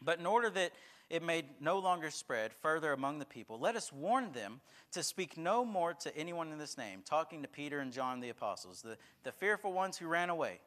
[0.00, 0.72] But in order that
[1.10, 3.58] it may no longer spread further among the people.
[3.58, 4.60] Let us warn them
[4.92, 8.30] to speak no more to anyone in this name, talking to Peter and John the
[8.30, 10.60] apostles, the, the fearful ones who ran away.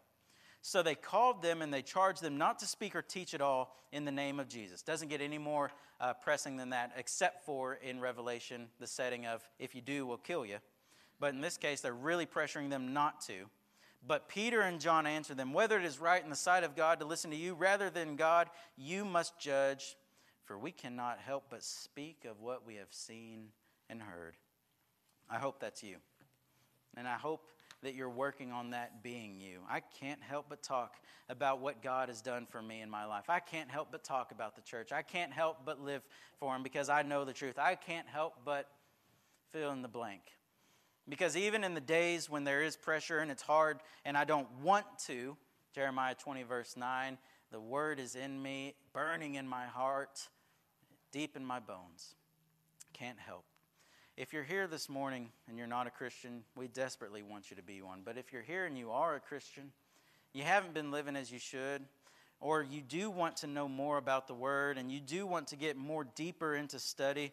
[0.62, 3.76] So they called them and they charged them not to speak or teach at all
[3.92, 4.82] in the name of Jesus.
[4.82, 5.72] Doesn't get any more
[6.02, 10.18] uh, pressing than that, except for in Revelation, the setting of, if you do, we'll
[10.18, 10.58] kill you.
[11.20, 13.46] But in this case, they're really pressuring them not to.
[14.08, 17.00] But Peter and John answered them, Whether it is right in the sight of God
[17.00, 19.96] to listen to you rather than God, you must judge
[20.46, 23.48] for we cannot help but speak of what we have seen
[23.90, 24.36] and heard.
[25.30, 25.98] I hope that's you.
[26.96, 27.52] And I hope
[27.84, 29.60] that you're working on that being you.
[29.70, 30.96] I can't help but talk
[31.30, 33.26] about what God has done for me in my life.
[33.30, 34.92] I can't help but talk about the church.
[34.92, 36.02] I can't help but live
[36.40, 37.60] for Him because I know the truth.
[37.60, 38.70] I can't help but
[39.52, 40.22] fill in the blank.
[41.08, 44.48] Because even in the days when there is pressure and it's hard and I don't
[44.64, 45.38] want to,
[45.74, 47.18] Jeremiah 20, verse 9,
[47.52, 50.28] the word is in me, burning in my heart
[51.16, 52.14] deep in my bones.
[52.92, 53.46] Can't help.
[54.18, 57.64] If you're here this morning and you're not a Christian, we desperately want you to
[57.64, 58.02] be one.
[58.04, 59.72] But if you're here and you are a Christian,
[60.34, 61.84] you haven't been living as you should,
[62.42, 65.56] or you do want to know more about the Word and you do want to
[65.56, 67.32] get more deeper into study,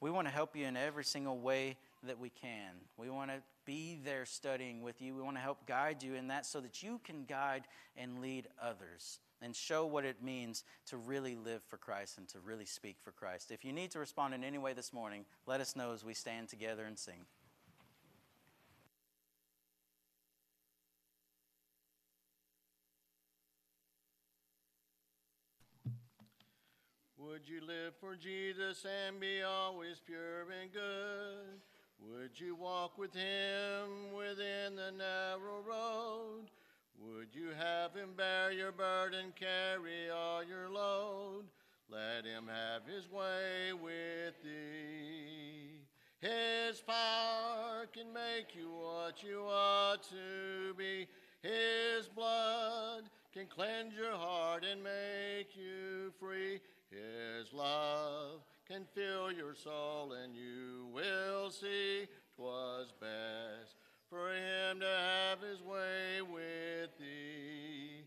[0.00, 2.70] we want to help you in every single way that we can.
[2.96, 5.12] We want to be there studying with you.
[5.12, 7.64] We want to help guide you in that so that you can guide
[7.96, 12.38] and lead others and show what it means to really live for Christ and to
[12.40, 13.50] really speak for Christ.
[13.50, 16.14] If you need to respond in any way this morning, let us know as we
[16.14, 17.26] stand together and sing.
[27.18, 31.60] Would you live for Jesus and be always pure and good?
[32.00, 34.43] Would you walk with him within
[37.84, 41.44] have him bear your burden, carry all your load?
[41.90, 45.82] Let him have his way with thee.
[46.18, 51.06] His power can make you what you ought to be.
[51.42, 53.04] His blood
[53.34, 56.60] can cleanse your heart and make you free.
[56.88, 63.76] His love can fill your soul, and you will see 'twas best
[64.14, 68.04] for him to have his way with thee.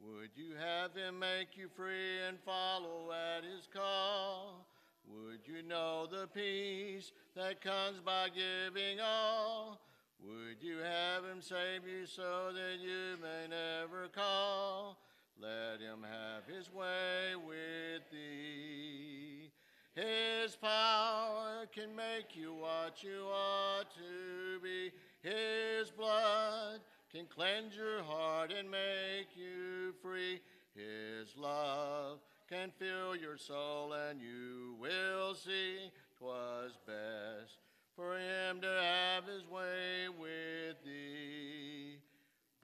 [0.00, 4.66] Would you have him make you free and follow at his call?
[5.06, 9.82] Would you know the peace that comes by giving all?
[10.24, 14.96] Would you have him save you so that you may never call?
[15.38, 19.50] Let him have his way with thee.
[19.94, 24.90] His power can make you what you ought to be.
[25.22, 26.80] His blood
[27.12, 30.40] can cleanse your heart and make you free.
[30.74, 32.18] His love
[32.48, 37.58] can fill your soul, and you will see 'twas best
[37.94, 41.98] for him to have his way with thee.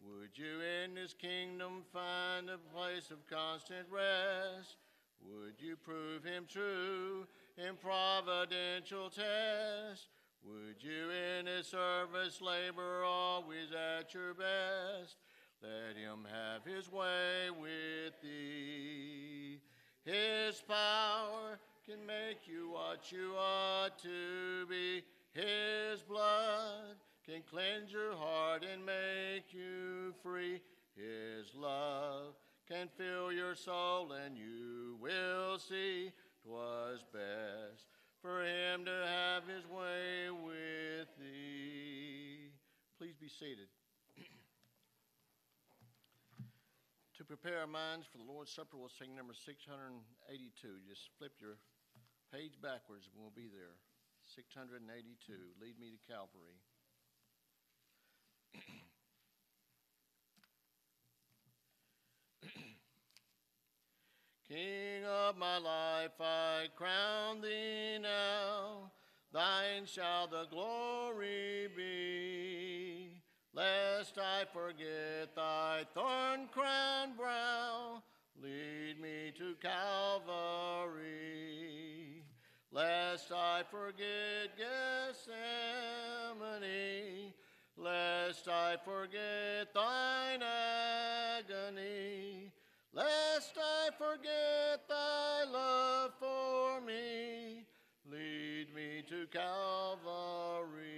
[0.02, 4.76] Would you in his kingdom find a place of constant rest?
[5.20, 10.08] Would you prove him true in providential test?
[10.44, 15.16] Would you in his service labor always at your best?
[15.62, 19.60] Let him have his way with thee.
[20.04, 25.02] His power can make you what you ought to be.
[25.32, 30.60] His blood can cleanse your heart and make you free.
[30.96, 32.34] His love
[32.68, 36.12] can fill your soul, and you will see
[36.42, 37.86] 'twas best
[38.22, 42.50] for him to have his way with thee.
[42.98, 43.68] Please be seated.
[47.16, 50.02] to prepare our minds for the Lord's Supper, we'll sing number 682.
[50.88, 51.58] Just flip your
[52.34, 53.78] page backwards, and we'll be there.
[54.34, 54.82] 682.
[55.62, 56.58] Lead me to Calvary.
[64.48, 68.90] King of my life, I crown thee now.
[69.30, 73.20] Thine shall the glory be.
[73.52, 78.02] Lest I forget thy thorn crown brow,
[78.42, 81.04] lead me to Calvary.
[82.72, 85.34] Lest I forget Gethsemane,
[87.76, 92.50] lest I forget thine agony,
[92.92, 97.64] lest I forget thy love for me,
[98.10, 100.88] lead me to Calvary.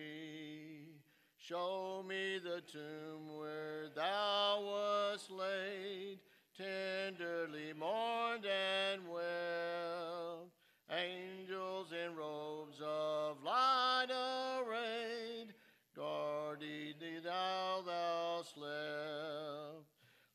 [1.37, 6.21] Show me the tomb where thou wast laid,
[6.57, 10.51] tenderly mourned and well.
[10.91, 15.55] Angels in robes of light arrayed,
[15.97, 19.87] guarded thee thou thou slept.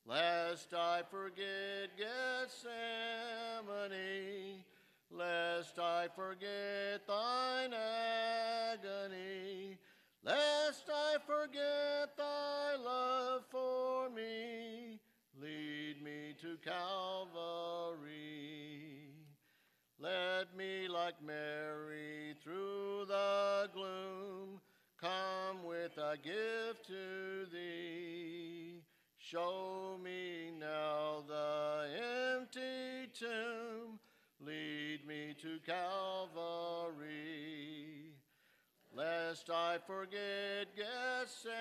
[0.05, 1.34] Lest I forget
[2.41, 3.95] Gethsemane,
[5.09, 7.73] lest I forget thine
[8.73, 9.77] agony,
[10.23, 14.99] lest I forget thy love for me,
[15.41, 18.01] lead me to Calvary.
[19.97, 24.59] Let me, like Mary, through the gloom,
[24.99, 28.54] come with a gift to thee.
[29.31, 31.87] Show me now the
[32.35, 33.97] empty tomb,
[34.39, 36.93] lead me to Calvary.
[38.95, 41.55] Lest I forget Gethsemane,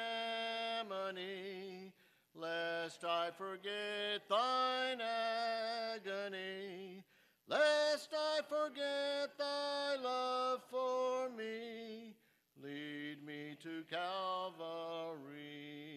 [2.35, 7.03] lest I forget thine agony,
[7.49, 12.15] lest I forget thy love for me,
[12.63, 15.94] lead me to Calvary.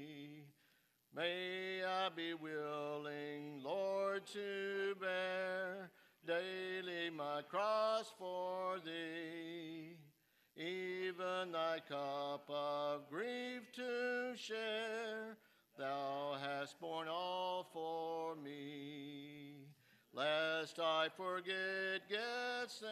[1.18, 5.89] May I be willing, Lord, to bear
[6.28, 9.95] daily my cross for thee,
[10.55, 15.38] even thy cup of grief to share.
[15.80, 19.55] Thou hast borne all for me.
[20.13, 22.91] Lest I forget Gethsemane,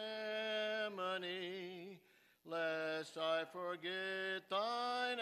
[2.44, 5.20] lest I forget thine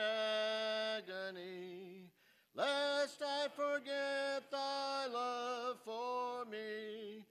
[0.96, 1.93] agony,
[2.54, 7.24] lest I forget thy love for me,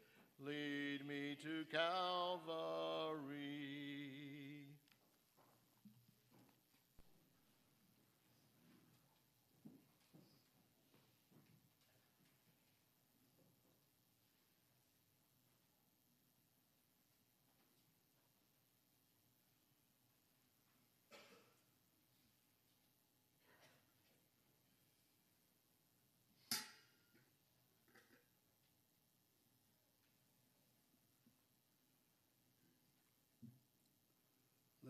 [0.45, 3.72] lead me to Calvary.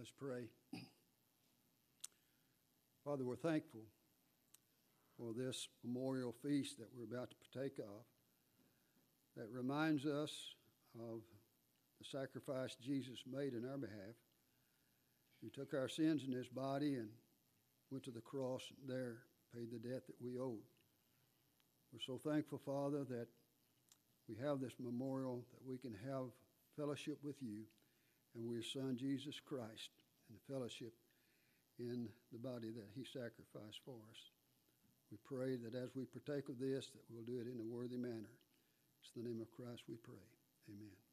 [0.03, 0.49] Let's pray.
[3.05, 3.83] Father, we're thankful
[5.17, 8.03] for this memorial feast that we're about to partake of
[9.37, 10.29] that reminds us
[10.99, 11.21] of
[12.01, 14.17] the sacrifice Jesus made in our behalf.
[15.41, 17.07] He took our sins in his body and
[17.89, 19.19] went to the cross and there,
[19.55, 20.67] paid the debt that we owed.
[21.93, 23.27] We're so thankful, Father, that
[24.27, 26.25] we have this memorial, that we can have
[26.75, 27.61] fellowship with you
[28.36, 29.89] and your Son, Jesus Christ,
[30.29, 30.93] and the fellowship
[31.79, 34.21] in the body that he sacrificed for us.
[35.11, 37.97] We pray that as we partake of this, that we'll do it in a worthy
[37.97, 38.34] manner.
[39.01, 40.25] It's the name of Christ we pray.
[40.69, 41.12] Amen.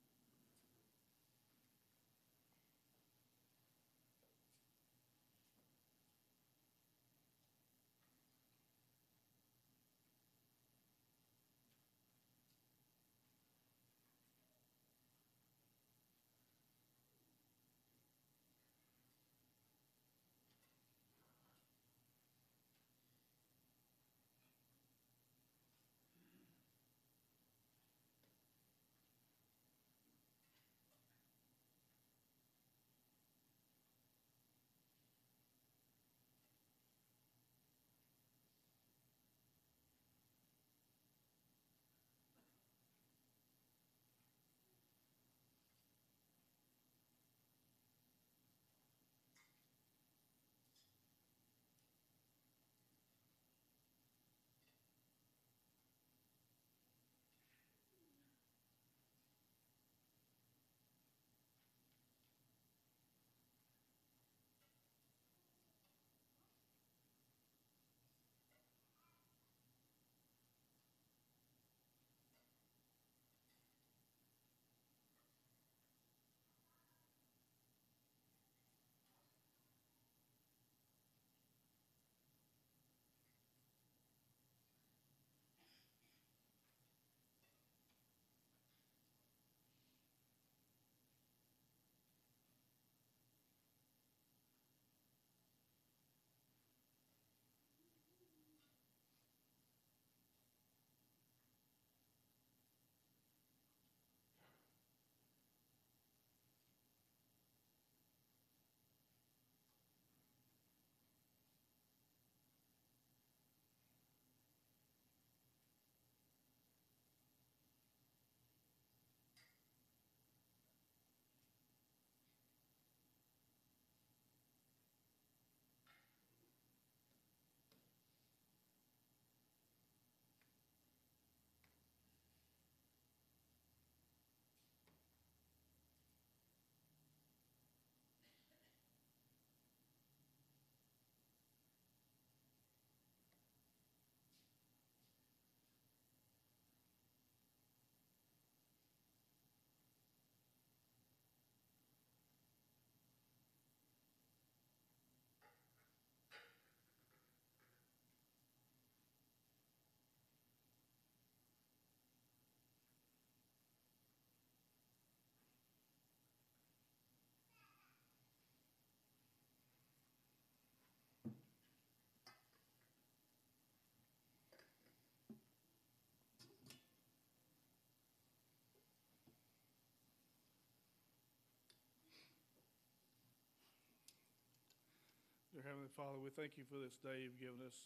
[185.61, 187.85] Dear Heavenly Father, we thank you for this day you've given us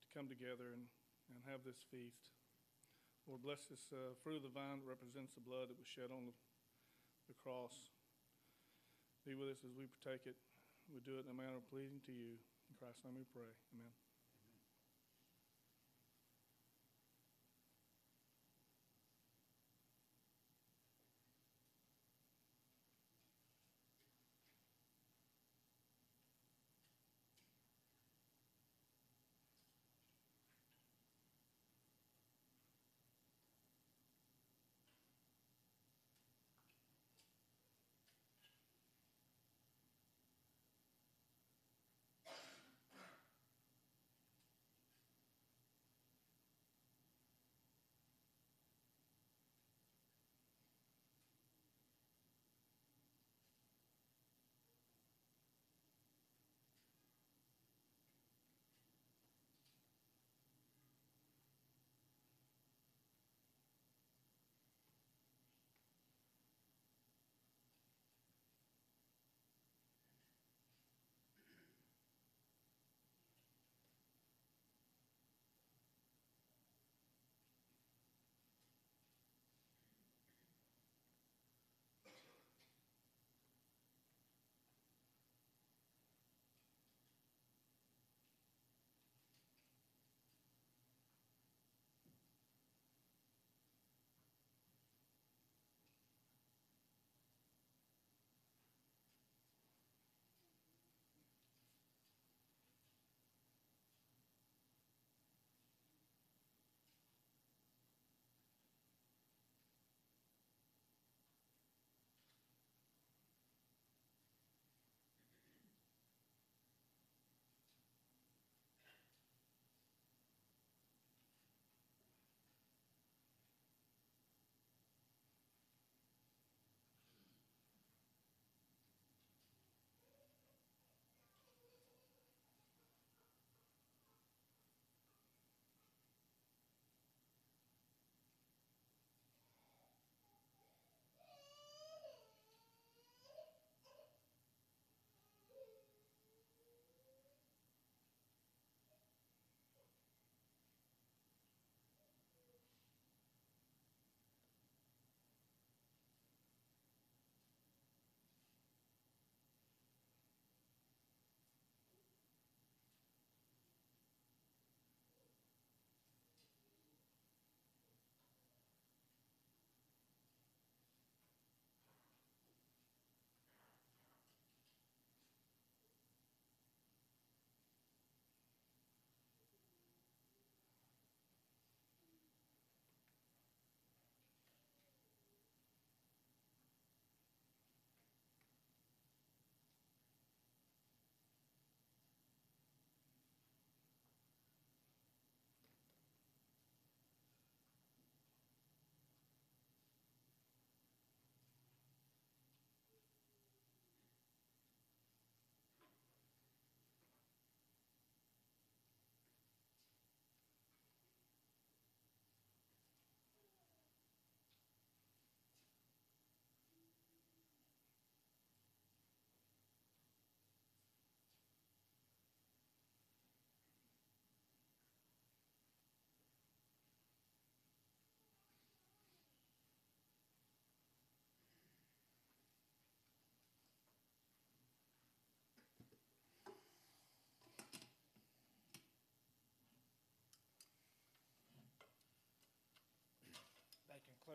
[0.00, 0.88] to come together and,
[1.28, 2.32] and have this feast.
[3.28, 6.08] Lord, bless this uh, fruit of the vine that represents the blood that was shed
[6.08, 6.32] on the,
[7.28, 7.92] the cross.
[9.28, 10.40] Be with us as we partake it.
[10.88, 12.40] We do it in a manner pleasing to you.
[12.40, 13.52] In Christ's name we pray.
[13.76, 13.92] Amen.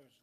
[0.06, 0.16] those